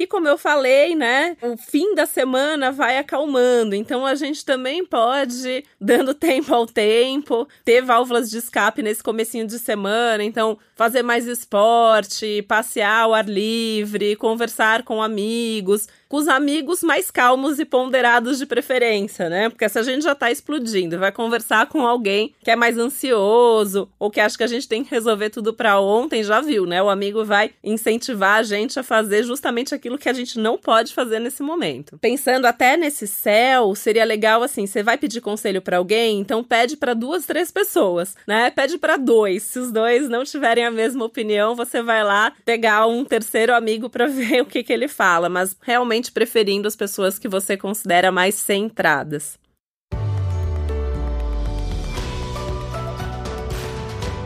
E 0.02 0.06
como 0.08 0.26
eu 0.26 0.37
falei, 0.37 0.96
né, 0.96 1.37
o 1.40 1.56
fim 1.56 1.94
da 1.94 2.06
semana 2.06 2.72
vai 2.72 2.99
acalmando, 2.99 3.72
então 3.72 4.04
a 4.04 4.16
gente 4.16 4.44
também 4.44 4.84
pode, 4.84 5.64
dando 5.81 6.12
tempo 6.19 6.52
ao 6.52 6.66
tempo, 6.66 7.46
ter 7.64 7.82
válvulas 7.82 8.28
de 8.28 8.38
escape 8.38 8.82
nesse 8.82 9.00
comecinho 9.00 9.46
de 9.46 9.60
semana, 9.60 10.24
então 10.24 10.58
fazer 10.74 11.05
mais 11.05 11.29
esporte, 11.29 12.43
passear 12.48 13.03
ao 13.03 13.15
ar 13.15 13.29
livre, 13.29 14.17
conversar 14.17 14.82
com 14.82 15.00
amigos, 15.00 15.86
com 16.12 16.19
os 16.19 16.28
amigos 16.28 16.82
mais 16.82 17.10
calmos 17.10 17.58
e 17.58 17.64
ponderados 17.64 18.36
de 18.36 18.44
preferência, 18.44 19.31
né? 19.31 19.48
Porque 19.48 19.66
se 19.66 19.78
a 19.78 19.82
gente 19.82 20.02
já 20.02 20.14
tá 20.14 20.31
explodindo, 20.31 20.98
vai 20.98 21.10
conversar 21.10 21.66
com 21.69 21.86
alguém 21.86 22.34
que 22.44 22.50
é 22.50 22.54
mais 22.54 22.76
ansioso 22.76 23.88
ou 23.98 24.10
que 24.10 24.20
acha 24.20 24.36
que 24.36 24.44
a 24.44 24.46
gente 24.46 24.69
tem 24.69 24.84
que 24.84 24.90
resolver 24.90 25.31
tudo 25.31 25.54
para 25.54 25.81
ontem, 25.81 26.22
já 26.22 26.42
viu, 26.42 26.66
né? 26.66 26.82
O 26.82 26.90
amigo 26.90 27.24
vai 27.24 27.52
incentivar 27.64 28.40
a 28.40 28.42
gente 28.42 28.78
a 28.78 28.82
fazer 28.82 29.22
justamente 29.22 29.74
aquilo 29.74 29.96
que 29.96 30.06
a 30.06 30.12
gente 30.12 30.38
não 30.38 30.58
pode 30.58 30.92
fazer 30.92 31.19
nesse 31.19 31.42
momento. 31.42 31.96
Pensando 31.96 32.44
até 32.44 32.76
nesse 32.76 33.06
céu, 33.06 33.74
seria 33.74 34.04
legal 34.04 34.42
assim, 34.42 34.66
você 34.66 34.82
vai 34.82 34.98
pedir 34.98 35.22
conselho 35.22 35.62
para 35.62 35.78
alguém, 35.78 36.20
então 36.20 36.44
pede 36.44 36.76
para 36.76 36.92
duas, 36.92 37.24
três 37.24 37.50
pessoas, 37.50 38.14
né? 38.26 38.50
Pede 38.50 38.76
para 38.76 38.98
dois. 38.98 39.44
Se 39.44 39.58
os 39.58 39.72
dois 39.72 40.10
não 40.10 40.24
tiverem 40.24 40.66
a 40.66 40.70
mesma 40.70 41.06
opinião, 41.06 41.56
você 41.56 41.81
vai 41.81 42.04
lá 42.04 42.34
pegar 42.44 42.86
um 42.86 43.02
terceiro 43.02 43.54
amigo 43.54 43.88
para 43.88 44.04
ver 44.12 44.42
o 44.42 44.46
que 44.46 44.62
que 44.62 44.74
ele 44.74 44.88
fala, 44.88 45.31
mas 45.31 45.56
realmente 45.62 46.01
preferindo 46.10 46.66
as 46.66 46.74
pessoas 46.74 47.18
que 47.18 47.28
você 47.28 47.56
considera 47.56 48.10
mais 48.10 48.34
centradas. 48.34 49.38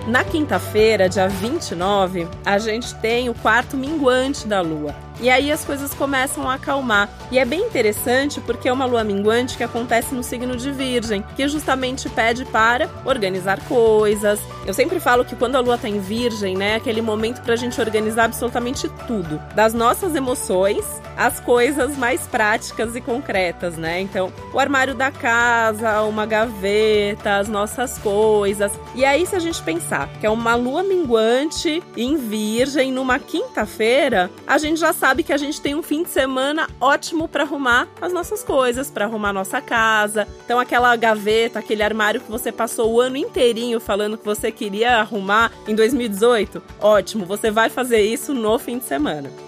Na 0.06 0.22
quinta-feira, 0.22 1.08
dia 1.08 1.28
29, 1.28 2.28
a 2.44 2.58
gente 2.58 2.94
tem 3.00 3.28
o 3.28 3.34
quarto 3.34 3.76
minguante 3.76 4.46
da 4.46 4.60
lua. 4.60 5.05
E 5.20 5.30
aí 5.30 5.50
as 5.50 5.64
coisas 5.64 5.94
começam 5.94 6.48
a 6.48 6.54
acalmar. 6.54 7.08
E 7.30 7.38
é 7.38 7.44
bem 7.44 7.62
interessante 7.62 8.40
porque 8.40 8.68
é 8.68 8.72
uma 8.72 8.84
lua 8.84 9.02
minguante 9.02 9.56
que 9.56 9.64
acontece 9.64 10.14
no 10.14 10.22
signo 10.22 10.56
de 10.56 10.70
Virgem, 10.70 11.24
que 11.34 11.48
justamente 11.48 12.08
pede 12.08 12.44
para 12.44 12.88
organizar 13.04 13.60
coisas. 13.64 14.40
Eu 14.66 14.74
sempre 14.74 15.00
falo 15.00 15.24
que 15.24 15.36
quando 15.36 15.56
a 15.56 15.60
lua 15.60 15.78
tá 15.78 15.88
em 15.88 16.00
Virgem, 16.00 16.56
né, 16.56 16.72
é 16.72 16.76
aquele 16.76 17.00
momento 17.00 17.42
pra 17.42 17.56
gente 17.56 17.80
organizar 17.80 18.24
absolutamente 18.24 18.88
tudo, 19.06 19.40
das 19.54 19.72
nossas 19.72 20.14
emoções 20.14 20.84
as 21.16 21.40
coisas 21.40 21.96
mais 21.96 22.26
práticas 22.26 22.94
e 22.94 23.00
concretas, 23.00 23.76
né? 23.76 24.00
Então, 24.00 24.30
o 24.52 24.60
armário 24.60 24.94
da 24.94 25.10
casa, 25.10 26.02
uma 26.02 26.26
gaveta, 26.26 27.38
as 27.38 27.48
nossas 27.48 27.98
coisas. 27.98 28.70
E 28.94 29.04
aí, 29.04 29.24
se 29.26 29.34
a 29.34 29.38
gente 29.38 29.62
pensar 29.62 30.08
que 30.20 30.26
é 30.26 30.30
uma 30.30 30.54
lua 30.54 30.82
minguante 30.82 31.82
em 31.96 32.16
Virgem 32.16 32.92
numa 32.92 33.18
quinta-feira, 33.18 34.30
a 34.46 34.58
gente 34.58 34.78
já 34.78 34.92
sabe 34.92 35.05
que 35.22 35.32
a 35.32 35.36
gente 35.36 35.60
tem 35.60 35.74
um 35.74 35.82
fim 35.82 36.02
de 36.02 36.10
semana 36.10 36.68
ótimo 36.80 37.28
para 37.28 37.44
arrumar 37.44 37.88
as 38.00 38.12
nossas 38.12 38.42
coisas, 38.42 38.90
para 38.90 39.04
arrumar 39.04 39.32
nossa 39.32 39.60
casa. 39.60 40.26
Então, 40.44 40.58
aquela 40.58 40.94
gaveta, 40.96 41.58
aquele 41.58 41.82
armário 41.82 42.20
que 42.20 42.30
você 42.30 42.50
passou 42.50 42.92
o 42.92 43.00
ano 43.00 43.16
inteirinho 43.16 43.78
falando 43.78 44.18
que 44.18 44.24
você 44.24 44.50
queria 44.50 44.96
arrumar 44.96 45.52
em 45.68 45.74
2018, 45.74 46.62
ótimo, 46.80 47.24
você 47.24 47.50
vai 47.50 47.68
fazer 47.68 48.00
isso 48.00 48.34
no 48.34 48.58
fim 48.58 48.78
de 48.78 48.84
semana. 48.84 49.45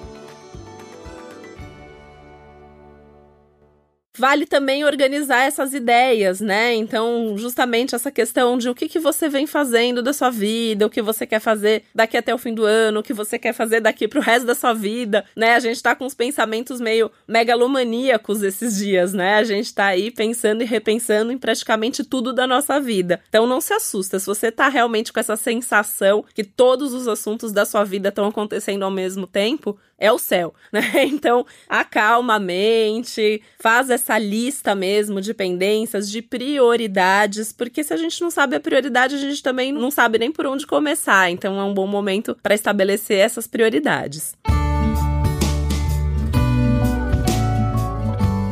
Vale 4.19 4.47
também 4.47 4.85
organizar 4.85 5.45
essas 5.45 5.73
ideias, 5.73 6.41
né? 6.41 6.75
Então, 6.75 7.37
justamente 7.39 7.95
essa 7.95 8.11
questão 8.11 8.59
de 8.59 8.69
o 8.69 8.75
que, 8.75 8.89
que 8.89 8.99
você 8.99 9.29
vem 9.29 9.47
fazendo 9.47 10.03
da 10.03 10.13
sua 10.13 10.29
vida, 10.29 10.87
o 10.87 10.91
que 10.91 11.01
você 11.01 11.25
quer 11.25 11.41
fazer 11.41 11.85
daqui 11.95 12.17
até 12.17 12.35
o 12.35 12.39
fim 12.39 12.53
do 12.53 12.65
ano, 12.65 13.01
o 13.01 13.03
que 13.03 13.13
você 13.13 13.39
quer 13.39 13.53
fazer 13.53 13.81
daqui 13.81 14.09
pro 14.09 14.21
resto 14.21 14.47
da 14.47 14.55
sua 14.55 14.75
vida, 14.75 15.25
né? 15.37 15.55
A 15.55 15.61
gente 15.61 15.81
tá 15.81 15.95
com 15.95 16.05
os 16.05 16.15
pensamentos 16.15 16.81
meio 16.81 17.11
megalomaníacos 17.29 18.43
esses 18.43 18.77
dias, 18.77 19.13
né? 19.13 19.37
A 19.37 19.45
gente 19.45 19.73
tá 19.73 19.87
aí 19.87 20.11
pensando 20.11 20.63
e 20.63 20.67
repensando 20.67 21.31
em 21.31 21.39
praticamente 21.39 22.03
tudo 22.03 22.33
da 22.33 22.47
nossa 22.47 22.81
vida. 22.81 23.21
Então, 23.29 23.47
não 23.47 23.61
se 23.61 23.73
assusta. 23.73 24.19
Se 24.19 24.27
você 24.27 24.51
tá 24.51 24.69
realmente 24.69 25.13
com 25.13 25.21
essa 25.21 25.37
sensação 25.37 26.25
que 26.35 26.43
todos 26.43 26.93
os 26.93 27.07
assuntos 27.07 27.53
da 27.53 27.65
sua 27.65 27.85
vida 27.85 28.09
estão 28.09 28.27
acontecendo 28.27 28.83
ao 28.83 28.91
mesmo 28.91 29.27
tempo, 29.27 29.79
é 29.99 30.13
o 30.13 30.19
céu, 30.19 30.55
né? 30.73 30.81
Então, 31.05 31.45
acalma 31.69 32.35
a 32.35 32.41
mente, 32.41 33.43
faz 33.59 33.91
essa 33.91 34.17
lista 34.19 34.75
mesmo 34.75 35.21
de 35.21 35.35
pendências, 35.35 36.09
de 36.11 36.23
prioridades, 36.23 37.53
porque 37.53 37.83
se 37.83 37.93
a 37.93 37.97
gente 37.97 38.21
não 38.21 38.31
sabe 38.31 38.57
a 38.57 38.61
prioridade, 38.61 39.17
a 39.17 39.19
gente 39.19 39.43
também 39.43 39.73
não 39.73 39.91
sabe 39.91 40.19
nem 40.19 40.31
por 40.31 40.47
onde 40.47 40.67
começar. 40.67 41.31
Então, 41.31 41.59
é 41.59 41.65
um 41.65 41.75
bom 41.75 41.87
momento 41.87 42.37
para 42.43 42.55
estabelecer 42.55 43.19
essas 43.19 43.47
prioridades. 43.47 44.35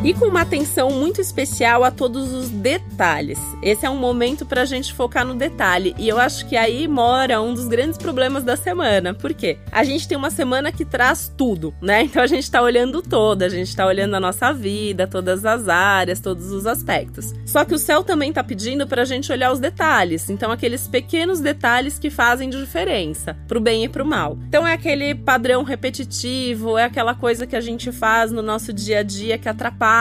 E 0.06 0.14
com 0.14 0.26
uma 0.26 0.42
atenção 0.42 0.88
muito 0.88 1.20
especial 1.20 1.82
a 1.82 1.90
todos 1.90 2.32
os 2.32 2.48
detalhes. 2.48 3.40
Esse 3.60 3.86
é 3.86 3.90
um 3.90 3.96
momento 3.96 4.46
para 4.46 4.62
a 4.62 4.64
gente 4.64 4.94
focar 4.94 5.26
no 5.26 5.34
detalhe 5.34 5.96
e 5.98 6.08
eu 6.08 6.16
acho 6.16 6.46
que 6.46 6.56
aí 6.56 6.86
mora 6.86 7.42
um 7.42 7.52
dos 7.52 7.66
grandes 7.66 7.98
problemas 7.98 8.44
da 8.44 8.56
semana. 8.56 9.12
Por 9.12 9.34
quê? 9.34 9.58
A 9.72 9.82
gente 9.82 10.06
tem 10.06 10.16
uma 10.16 10.30
semana 10.30 10.70
que 10.70 10.84
traz 10.84 11.32
tudo, 11.36 11.74
né? 11.82 12.04
Então 12.16 12.22
a 12.22 12.26
gente 12.28 12.44
está 12.44 12.62
olhando 12.62 13.02
todo, 13.02 13.42
a 13.42 13.48
gente 13.48 13.66
está 13.66 13.84
olhando 13.84 14.14
a 14.14 14.20
nossa 14.20 14.52
vida, 14.52 15.08
todas 15.08 15.44
as 15.44 15.68
áreas, 15.68 16.20
todos 16.20 16.52
os 16.52 16.66
aspectos. 16.66 17.34
Só 17.44 17.64
que 17.64 17.74
o 17.74 17.78
céu 17.78 18.04
também 18.04 18.28
está 18.28 18.44
pedindo 18.44 18.86
para 18.86 19.02
a 19.02 19.04
gente 19.04 19.32
olhar 19.32 19.50
os 19.50 19.58
detalhes, 19.58 20.30
então 20.30 20.52
aqueles 20.52 20.86
pequenos 20.86 21.40
detalhes 21.40 21.98
que 21.98 22.10
fazem 22.10 22.48
diferença, 22.48 23.36
pro 23.48 23.60
bem 23.60 23.84
e 23.84 23.88
pro 23.88 24.06
mal. 24.06 24.38
Então 24.46 24.64
é 24.64 24.72
aquele 24.72 25.16
padrão 25.16 25.64
repetitivo, 25.64 26.78
é 26.78 26.84
aquela 26.84 27.14
coisa 27.14 27.44
que 27.44 27.56
a 27.56 27.60
gente 27.60 27.90
faz 27.90 28.30
no 28.30 28.40
nosso 28.40 28.72
dia 28.72 29.00
a 29.00 29.02
dia 29.02 29.36
que 29.36 29.48
atrapalha 29.48 29.95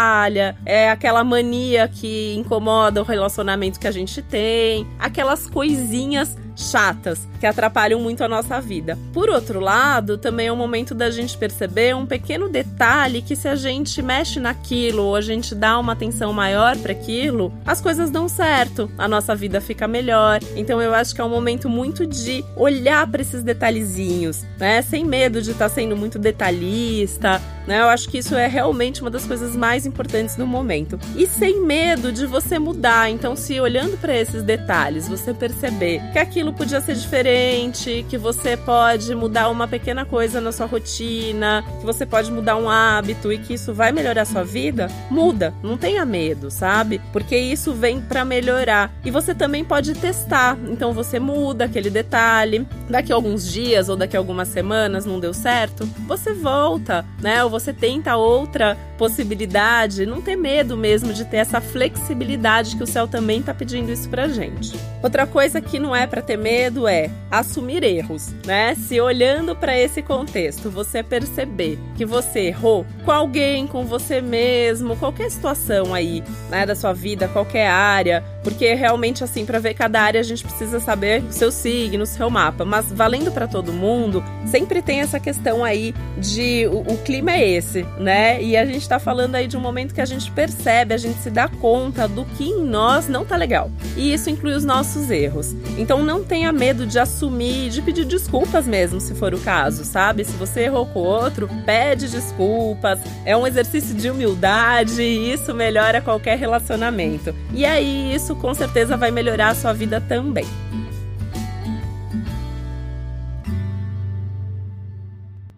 é 0.65 0.89
aquela 0.89 1.23
mania 1.23 1.87
que 1.87 2.35
incomoda 2.35 3.01
o 3.01 3.03
relacionamento 3.03 3.79
que 3.79 3.87
a 3.87 3.91
gente 3.91 4.21
tem, 4.21 4.87
aquelas 4.99 5.47
coisinhas 5.47 6.37
chatas 6.55 7.27
que 7.39 7.45
atrapalham 7.45 7.99
muito 7.99 8.23
a 8.23 8.27
nossa 8.27 8.59
vida. 8.61 8.97
Por 9.13 9.29
outro 9.29 9.59
lado, 9.59 10.17
também 10.17 10.47
é 10.47 10.51
um 10.51 10.55
momento 10.55 10.95
da 10.95 11.09
gente 11.11 11.37
perceber 11.37 11.95
um 11.95 12.05
pequeno 12.05 12.49
detalhe 12.49 13.21
que 13.21 13.35
se 13.35 13.47
a 13.47 13.55
gente 13.55 14.01
mexe 14.01 14.39
naquilo 14.39 15.03
ou 15.03 15.15
a 15.15 15.21
gente 15.21 15.53
dá 15.53 15.77
uma 15.77 15.93
atenção 15.93 16.33
maior 16.33 16.77
para 16.77 16.91
aquilo, 16.91 17.53
as 17.65 17.81
coisas 17.81 18.09
dão 18.09 18.27
certo, 18.27 18.89
a 18.97 19.07
nossa 19.07 19.35
vida 19.35 19.59
fica 19.59 19.87
melhor. 19.87 20.39
Então 20.55 20.81
eu 20.81 20.93
acho 20.93 21.13
que 21.13 21.21
é 21.21 21.23
um 21.23 21.29
momento 21.29 21.69
muito 21.69 22.05
de 22.05 22.43
olhar 22.55 23.05
para 23.07 23.21
esses 23.21 23.43
detalhezinhos, 23.43 24.43
né? 24.57 24.81
Sem 24.81 25.05
medo 25.05 25.41
de 25.41 25.51
estar 25.51 25.69
tá 25.69 25.75
sendo 25.75 25.95
muito 25.95 26.17
detalhista, 26.17 27.41
né? 27.67 27.81
Eu 27.81 27.87
acho 27.87 28.09
que 28.09 28.17
isso 28.17 28.35
é 28.35 28.47
realmente 28.47 29.01
uma 29.01 29.09
das 29.09 29.25
coisas 29.25 29.55
mais 29.55 29.85
importantes 29.85 30.37
no 30.37 30.45
momento. 30.45 30.99
E 31.15 31.27
sem 31.27 31.61
medo 31.61 32.11
de 32.11 32.25
você 32.25 32.59
mudar. 32.59 33.09
Então, 33.09 33.35
se 33.35 33.59
olhando 33.59 33.97
para 33.97 34.15
esses 34.15 34.43
detalhes, 34.43 35.07
você 35.07 35.33
perceber 35.33 36.01
que 36.11 36.19
aquilo 36.19 36.44
aquilo 36.45 36.53
podia 36.53 36.81
ser 36.81 36.95
diferente, 36.95 38.05
que 38.07 38.17
você 38.17 38.55
pode 38.55 39.15
mudar 39.15 39.49
uma 39.49 39.67
pequena 39.67 40.05
coisa 40.05 40.39
na 40.39 40.51
sua 40.51 40.67
rotina, 40.67 41.63
que 41.79 41.85
você 41.85 42.05
pode 42.05 42.31
mudar 42.31 42.55
um 42.55 42.69
hábito 42.69 43.31
e 43.31 43.39
que 43.39 43.55
isso 43.55 43.73
vai 43.73 43.91
melhorar 43.91 44.21
a 44.21 44.25
sua 44.25 44.43
vida, 44.43 44.87
muda, 45.09 45.53
não 45.63 45.75
tenha 45.77 46.05
medo, 46.05 46.51
sabe? 46.51 47.01
Porque 47.11 47.35
isso 47.35 47.73
vem 47.73 47.99
para 47.99 48.23
melhorar. 48.23 48.93
E 49.03 49.09
você 49.09 49.33
também 49.33 49.63
pode 49.63 49.93
testar. 49.95 50.57
Então 50.69 50.93
você 50.93 51.19
muda 51.19 51.65
aquele 51.65 51.89
detalhe, 51.89 52.67
daqui 52.89 53.11
a 53.11 53.15
alguns 53.15 53.51
dias 53.51 53.89
ou 53.89 53.95
daqui 53.95 54.15
a 54.15 54.19
algumas 54.19 54.49
semanas 54.49 55.05
não 55.05 55.19
deu 55.19 55.33
certo, 55.33 55.87
você 56.07 56.33
volta, 56.33 57.05
né? 57.21 57.43
Ou 57.43 57.49
você 57.49 57.73
tenta 57.73 58.15
outra 58.17 58.77
possibilidade, 58.97 60.05
não 60.05 60.21
ter 60.21 60.35
medo 60.35 60.75
mesmo 60.77 61.13
de 61.13 61.25
ter 61.25 61.37
essa 61.37 61.61
flexibilidade 61.61 62.75
que 62.75 62.83
o 62.83 62.87
céu 62.87 63.07
também 63.07 63.41
tá 63.41 63.53
pedindo 63.53 63.91
isso 63.91 64.09
pra 64.09 64.27
gente. 64.27 64.77
Outra 65.03 65.27
coisa 65.27 65.61
que 65.61 65.79
não 65.79 65.95
é 65.95 66.07
para 66.07 66.21
ter 66.21 66.37
medo 66.37 66.87
é 66.87 67.09
assumir 67.29 67.83
erros, 67.83 68.33
né? 68.45 68.75
Se 68.75 68.99
olhando 68.99 69.55
para 69.55 69.77
esse 69.77 70.01
contexto, 70.01 70.69
você 70.69 71.03
perceber 71.03 71.77
que 71.95 72.05
você 72.05 72.47
errou 72.47 72.85
com 73.03 73.11
alguém, 73.11 73.67
com 73.67 73.85
você 73.85 74.21
mesmo, 74.21 74.95
qualquer 74.95 75.29
situação 75.29 75.93
aí, 75.93 76.23
né, 76.49 76.65
da 76.65 76.75
sua 76.75 76.93
vida, 76.93 77.27
qualquer 77.27 77.67
área, 77.67 78.23
porque 78.45 78.75
realmente 78.75 79.23
assim, 79.23 79.43
para 79.43 79.57
ver 79.57 79.73
cada 79.73 79.99
área 79.99 80.21
a 80.21 80.23
gente 80.23 80.43
precisa 80.43 80.79
saber 80.79 81.23
o 81.23 81.33
seu 81.33 81.51
signo, 81.51 82.03
o 82.03 82.05
seu 82.05 82.29
mapa, 82.29 82.63
mas 82.63 82.93
valendo 82.93 83.31
para 83.31 83.47
todo 83.47 83.73
mundo, 83.73 84.23
sempre 84.45 84.83
tem 84.83 85.01
essa 85.01 85.19
questão 85.19 85.63
aí 85.63 85.95
de 86.15 86.67
o, 86.67 86.93
o 86.93 86.97
clima 86.99 87.31
é 87.31 87.49
esse, 87.49 87.81
né? 87.97 88.41
E 88.41 88.55
a 88.55 88.63
gente 88.63 88.87
tá 88.87 88.99
falando 88.99 89.33
aí 89.33 89.47
de 89.47 89.57
um 89.57 89.59
momento 89.59 89.95
que 89.95 89.99
a 89.99 90.05
gente 90.05 90.29
percebe, 90.31 90.93
a 90.93 90.97
gente 90.97 91.17
se 91.17 91.31
dá 91.31 91.47
conta 91.47 92.07
do 92.07 92.23
que 92.23 92.43
em 92.43 92.63
nós 92.63 93.07
não 93.07 93.25
tá 93.25 93.35
legal. 93.35 93.71
E 93.97 94.13
isso 94.13 94.29
inclui 94.29 94.53
os 94.53 94.63
nossos 94.63 95.09
erros. 95.09 95.55
Então 95.75 96.03
não 96.03 96.23
tenha 96.23 96.51
medo 96.51 96.85
de 96.85 96.99
assumir, 96.99 97.71
de 97.71 97.81
pedir 97.81 98.05
desculpas 98.05 98.67
mesmo, 98.67 99.01
se 99.01 99.15
for 99.15 99.33
o 99.33 99.39
caso, 99.39 99.83
sabe? 99.83 100.23
Se 100.23 100.33
você 100.33 100.61
errou 100.65 100.85
com 100.85 100.99
outro, 100.99 101.49
pede 101.65 102.07
desculpas. 102.07 102.99
É 103.25 103.35
um 103.35 103.47
exercício 103.47 103.95
de 103.95 104.07
humildade 104.07 105.01
e 105.01 105.33
isso 105.33 105.51
melhora 105.51 105.99
qualquer 105.99 106.37
relacionamento. 106.37 107.33
E 107.51 107.65
aí, 107.65 108.13
isso 108.13 108.34
com 108.41 108.53
certeza 108.53 108.97
vai 108.97 109.11
melhorar 109.11 109.49
a 109.49 109.55
sua 109.55 109.73
vida 109.73 109.99
também. 110.01 110.45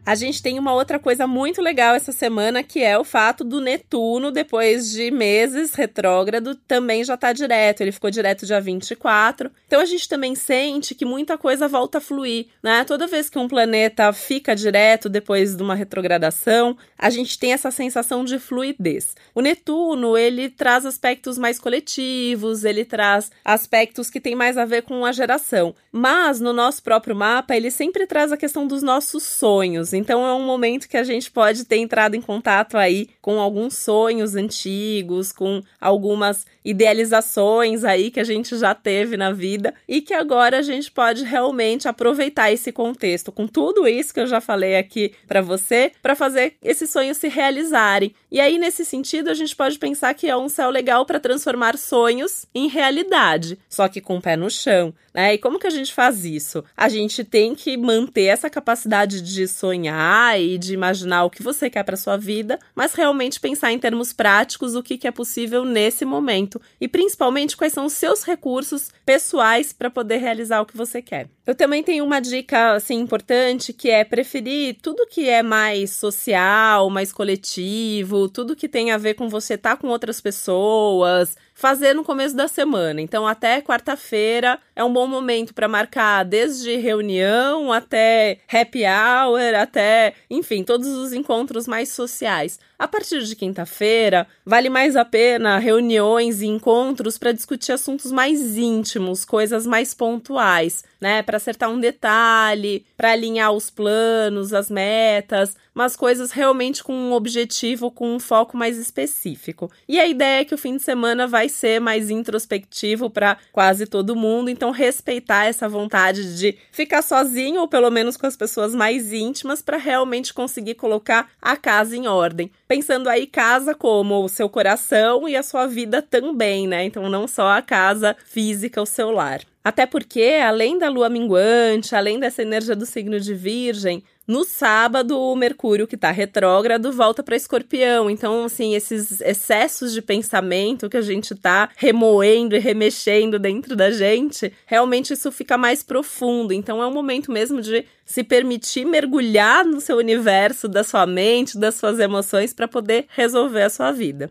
A 0.07 0.15
gente 0.15 0.41
tem 0.41 0.57
uma 0.57 0.73
outra 0.73 0.97
coisa 0.97 1.27
muito 1.27 1.61
legal 1.61 1.93
essa 1.93 2.13
semana, 2.13 2.63
que 2.63 2.81
é 2.81 2.97
o 2.97 3.03
fato 3.03 3.43
do 3.43 3.59
Netuno, 3.59 4.31
depois 4.31 4.89
de 4.89 5.11
meses 5.11 5.73
retrógrado, 5.73 6.55
também 6.55 7.03
já 7.03 7.17
tá 7.17 7.33
direto. 7.33 7.81
Ele 7.81 7.91
ficou 7.91 8.09
direto 8.09 8.45
dia 8.45 8.61
24. 8.61 9.51
Então 9.67 9.81
a 9.81 9.85
gente 9.85 10.07
também 10.07 10.33
sente 10.33 10.95
que 10.95 11.03
muita 11.03 11.37
coisa 11.37 11.67
volta 11.67 11.97
a 11.97 12.01
fluir, 12.01 12.45
né? 12.63 12.85
Toda 12.85 13.05
vez 13.05 13.29
que 13.29 13.37
um 13.37 13.49
planeta 13.49 14.13
fica 14.13 14.55
direto 14.55 15.09
depois 15.09 15.57
de 15.57 15.61
uma 15.61 15.75
retrogradação, 15.75 16.77
a 16.97 17.09
gente 17.09 17.37
tem 17.37 17.51
essa 17.51 17.69
sensação 17.69 18.23
de 18.23 18.39
fluidez. 18.39 19.13
O 19.35 19.41
Netuno, 19.41 20.17
ele 20.17 20.49
traz 20.49 20.85
aspectos 20.85 21.37
mais 21.37 21.59
coletivos, 21.59 22.63
ele 22.63 22.85
traz 22.85 23.29
aspectos 23.43 24.09
que 24.09 24.21
têm 24.21 24.35
mais 24.35 24.57
a 24.57 24.63
ver 24.63 24.83
com 24.83 25.03
a 25.03 25.11
geração. 25.11 25.75
Mas 25.91 26.39
no 26.39 26.53
nosso 26.53 26.81
próprio 26.81 27.13
mapa, 27.13 27.57
ele 27.57 27.69
sempre 27.69 28.07
traz 28.07 28.31
a 28.31 28.37
questão 28.37 28.65
dos 28.65 28.81
nossos 28.81 29.23
sonhos. 29.23 29.96
Então 29.97 30.25
é 30.25 30.33
um 30.33 30.45
momento 30.45 30.87
que 30.87 30.97
a 30.97 31.03
gente 31.03 31.29
pode 31.31 31.65
ter 31.65 31.77
entrado 31.77 32.15
em 32.15 32.21
contato 32.21 32.77
aí 32.77 33.09
com 33.21 33.39
alguns 33.39 33.75
sonhos 33.75 34.35
antigos, 34.35 35.31
com 35.31 35.61
algumas 35.81 36.45
idealizações 36.63 37.83
aí 37.83 38.11
que 38.11 38.19
a 38.19 38.23
gente 38.23 38.57
já 38.57 38.75
teve 38.75 39.17
na 39.17 39.31
vida 39.31 39.73
e 39.87 40.01
que 40.01 40.13
agora 40.13 40.59
a 40.59 40.61
gente 40.61 40.91
pode 40.91 41.23
realmente 41.23 41.87
aproveitar 41.87 42.51
esse 42.51 42.71
contexto 42.71 43.31
com 43.31 43.47
tudo 43.47 43.87
isso 43.87 44.13
que 44.13 44.19
eu 44.19 44.27
já 44.27 44.39
falei 44.39 44.75
aqui 44.75 45.13
para 45.27 45.41
você, 45.41 45.91
para 46.01 46.15
fazer 46.15 46.55
esses 46.61 46.89
sonhos 46.89 47.17
se 47.17 47.27
realizarem. 47.27 48.13
E 48.31 48.39
aí 48.39 48.57
nesse 48.57 48.85
sentido 48.85 49.29
a 49.29 49.33
gente 49.33 49.55
pode 49.55 49.79
pensar 49.79 50.13
que 50.13 50.29
é 50.29 50.37
um 50.37 50.49
céu 50.49 50.69
legal 50.69 51.05
para 51.05 51.19
transformar 51.19 51.77
sonhos 51.77 52.45
em 52.53 52.67
realidade, 52.67 53.57
só 53.69 53.87
que 53.87 54.01
com 54.01 54.17
o 54.17 54.21
pé 54.21 54.35
no 54.35 54.49
chão, 54.49 54.93
né? 55.13 55.33
E 55.33 55.37
como 55.37 55.59
que 55.59 55.67
a 55.67 55.71
gente 55.71 55.93
faz 55.93 56.25
isso? 56.25 56.63
A 56.75 56.89
gente 56.89 57.23
tem 57.23 57.55
que 57.55 57.75
manter 57.77 58.25
essa 58.25 58.49
capacidade 58.49 59.21
de 59.21 59.47
sonhar 59.47 59.86
sonhar 59.87 60.39
e 60.39 60.57
de 60.57 60.73
imaginar 60.73 61.23
o 61.23 61.29
que 61.29 61.41
você 61.41 61.69
quer 61.69 61.83
para 61.83 61.95
sua 61.95 62.17
vida, 62.17 62.59
mas 62.75 62.93
realmente 62.93 63.39
pensar 63.39 63.71
em 63.71 63.79
termos 63.79 64.13
práticos 64.13 64.75
o 64.75 64.83
que, 64.83 64.97
que 64.97 65.07
é 65.07 65.11
possível 65.11 65.63
nesse 65.63 66.05
momento 66.05 66.61
e 66.79 66.87
principalmente 66.87 67.55
quais 67.55 67.73
são 67.73 67.85
os 67.85 67.93
seus 67.93 68.23
recursos 68.23 68.89
pessoais 69.05 69.71
para 69.71 69.89
poder 69.89 70.17
realizar 70.17 70.61
o 70.61 70.65
que 70.65 70.75
você 70.75 71.01
quer. 71.01 71.29
Eu 71.45 71.55
também 71.55 71.81
tenho 71.81 72.03
uma 72.03 72.19
dica 72.19 72.73
assim 72.73 72.95
importante 72.95 73.71
que 73.71 73.89
é 73.89 74.03
preferir 74.03 74.77
tudo 74.81 75.07
que 75.07 75.29
é 75.29 75.41
mais 75.41 75.91
social, 75.91 76.89
mais 76.89 77.13
coletivo, 77.13 78.27
tudo 78.27 78.55
que 78.55 78.67
tem 78.67 78.91
a 78.91 78.97
ver 78.97 79.13
com 79.13 79.29
você 79.29 79.53
estar 79.53 79.75
tá 79.75 79.81
com 79.81 79.87
outras 79.87 80.19
pessoas, 80.19 81.37
fazer 81.57 81.95
no 81.95 82.03
começo 82.03 82.35
da 82.35 82.47
semana. 82.47 83.01
Então, 83.01 83.25
até 83.25 83.59
quarta-feira 83.61 84.59
é 84.75 84.83
um 84.83 84.93
bom 84.93 85.07
momento 85.07 85.55
para 85.55 85.67
marcar 85.67 86.23
desde 86.23 86.75
reunião 86.75 87.73
até 87.73 88.37
happy 88.47 88.83
hour, 88.85 89.55
até, 89.59 90.13
enfim, 90.29 90.63
todos 90.63 90.87
os 90.87 91.13
encontros 91.13 91.67
mais 91.67 91.89
sociais. 91.89 92.59
A 92.79 92.87
partir 92.87 93.23
de 93.23 93.35
quinta-feira, 93.35 94.27
vale 94.45 94.69
mais 94.69 94.95
a 94.95 95.03
pena 95.03 95.57
reuniões 95.57 96.43
e 96.43 96.45
encontros 96.45 97.17
para 97.17 97.31
discutir 97.31 97.71
assuntos 97.71 98.11
mais 98.11 98.55
íntimos, 98.55 99.25
coisas 99.25 99.65
mais 99.65 99.95
pontuais, 99.95 100.83
né? 101.01 101.23
Para 101.23 101.37
acertar 101.37 101.71
um 101.71 101.79
detalhe, 101.79 102.85
para 102.95 103.13
alinhar 103.13 103.51
os 103.51 103.71
planos, 103.71 104.53
as 104.53 104.69
metas, 104.69 105.55
mas 105.73 105.95
coisas 105.95 106.31
realmente 106.31 106.83
com 106.83 106.93
um 106.93 107.13
objetivo, 107.13 107.89
com 107.89 108.15
um 108.15 108.19
foco 108.19 108.55
mais 108.55 108.77
específico. 108.77 109.71
E 109.87 109.99
a 109.99 110.07
ideia 110.07 110.41
é 110.41 110.45
que 110.45 110.53
o 110.53 110.57
fim 110.57 110.77
de 110.77 110.83
semana 110.83 111.27
vai 111.27 111.49
ser 111.49 111.79
mais 111.79 112.11
introspectivo 112.11 113.09
para 113.09 113.37
quase 113.51 113.87
todo 113.87 114.15
mundo, 114.15 114.49
então 114.49 114.69
respeitar 114.69 115.45
essa 115.45 115.67
vontade 115.67 116.37
de 116.37 116.57
ficar 116.71 117.01
sozinho 117.01 117.61
ou 117.61 117.67
pelo 117.67 117.89
menos 117.89 118.17
com 118.17 118.25
as 118.25 118.35
pessoas 118.35 118.75
mais 118.75 119.13
íntimas 119.13 119.61
para 119.63 119.77
realmente 119.77 120.33
conseguir 120.33 120.75
colocar 120.75 121.29
a 121.41 121.55
casa 121.55 121.95
em 121.95 122.07
ordem 122.07 122.51
pensando 122.67 123.09
aí 123.09 123.25
casa 123.25 123.73
como 123.73 124.23
o 124.23 124.29
seu 124.29 124.49
coração 124.49 125.27
e 125.27 125.35
a 125.35 125.43
sua 125.43 125.67
vida 125.67 126.01
também, 126.01 126.67
né? 126.67 126.83
Então 126.83 127.09
não 127.09 127.27
só 127.27 127.49
a 127.49 127.61
casa 127.61 128.15
física, 128.25 128.81
o 128.81 128.85
seu 128.85 129.11
lar. 129.11 129.41
Até 129.63 129.85
porque, 129.85 130.39
além 130.45 130.77
da 130.77 130.89
lua 130.89 131.09
minguante, 131.09 131.95
além 131.95 132.19
dessa 132.19 132.41
energia 132.41 132.75
do 132.75 132.85
signo 132.85 133.19
de 133.19 133.33
Virgem, 133.33 134.03
no 134.27 134.43
sábado, 134.43 135.17
o 135.17 135.35
Mercúrio, 135.35 135.87
que 135.87 135.95
está 135.95 136.11
retrógrado, 136.11 136.91
volta 136.91 137.23
para 137.23 137.35
Escorpião. 137.35 138.09
Então, 138.09 138.43
assim, 138.43 138.75
esses 138.75 139.21
excessos 139.21 139.93
de 139.93 140.01
pensamento 140.01 140.89
que 140.89 140.97
a 140.97 141.01
gente 141.01 141.33
está 141.33 141.69
remoendo 141.77 142.53
e 142.53 142.59
remexendo 142.59 143.39
dentro 143.39 143.73
da 143.73 143.89
gente, 143.89 144.51
realmente 144.65 145.13
isso 145.13 145.31
fica 145.31 145.57
mais 145.57 145.81
profundo. 145.81 146.51
Então, 146.51 146.83
é 146.83 146.87
um 146.87 146.93
momento 146.93 147.31
mesmo 147.31 147.61
de 147.61 147.85
se 148.05 148.23
permitir 148.23 148.85
mergulhar 148.85 149.63
no 149.63 149.79
seu 149.79 149.95
universo, 149.97 150.67
da 150.67 150.83
sua 150.83 151.05
mente, 151.05 151.57
das 151.57 151.75
suas 151.75 151.97
emoções, 151.97 152.53
para 152.53 152.67
poder 152.67 153.05
resolver 153.15 153.63
a 153.63 153.69
sua 153.69 153.93
vida. 153.93 154.29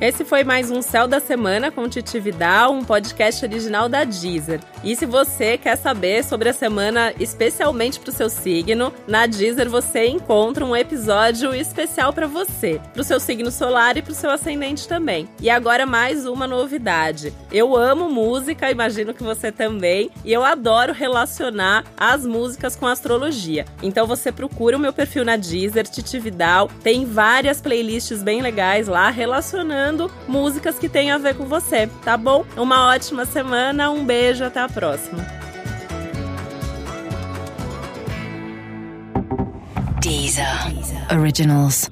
Esse 0.00 0.24
foi 0.24 0.44
mais 0.44 0.70
um 0.70 0.80
Céu 0.80 1.08
da 1.08 1.18
Semana 1.18 1.72
com 1.72 1.88
Titi 1.88 2.20
Vidal, 2.20 2.72
um 2.72 2.84
podcast 2.84 3.44
original 3.44 3.88
da 3.88 4.04
Deezer. 4.04 4.60
E 4.84 4.94
se 4.94 5.04
você 5.04 5.58
quer 5.58 5.74
saber 5.74 6.22
sobre 6.22 6.48
a 6.48 6.52
semana 6.52 7.12
especialmente 7.18 7.98
para 7.98 8.10
o 8.10 8.12
seu 8.12 8.30
signo, 8.30 8.92
na 9.08 9.26
Deezer 9.26 9.68
você 9.68 10.06
encontra 10.06 10.64
um 10.64 10.76
episódio 10.76 11.52
especial 11.52 12.12
para 12.12 12.28
você, 12.28 12.80
para 12.92 13.00
o 13.00 13.04
seu 13.04 13.18
signo 13.18 13.50
solar 13.50 13.96
e 13.96 14.02
para 14.02 14.12
o 14.12 14.14
seu 14.14 14.30
ascendente 14.30 14.86
também. 14.86 15.28
E 15.40 15.50
agora 15.50 15.84
mais 15.84 16.26
uma 16.26 16.46
novidade. 16.46 17.34
Eu 17.50 17.76
amo 17.76 18.08
música, 18.08 18.70
imagino 18.70 19.12
que 19.12 19.24
você 19.24 19.50
também, 19.50 20.12
e 20.24 20.32
eu 20.32 20.44
adoro 20.44 20.92
relacionar 20.92 21.84
as 21.96 22.24
músicas 22.24 22.76
com 22.76 22.86
astrologia. 22.86 23.64
Então 23.82 24.06
você 24.06 24.30
procura 24.30 24.76
o 24.76 24.80
meu 24.80 24.92
perfil 24.92 25.24
na 25.24 25.34
Deezer, 25.34 25.88
Titi 25.88 26.20
Vidal, 26.20 26.70
tem 26.84 27.04
várias 27.04 27.60
playlists 27.60 28.22
bem 28.22 28.40
legais 28.40 28.86
lá 28.86 29.10
relacionando 29.10 29.87
músicas 30.26 30.78
que 30.78 30.88
têm 30.88 31.10
a 31.10 31.18
ver 31.18 31.34
com 31.34 31.44
você, 31.46 31.86
tá 32.04 32.16
bom? 32.16 32.44
Uma 32.56 32.88
ótima 32.88 33.24
semana, 33.24 33.90
um 33.90 34.04
beijo, 34.04 34.44
até 34.44 34.60
a 34.60 34.68
próxima. 34.68 35.26
Deezer. 40.00 40.46
Originals. 41.12 41.88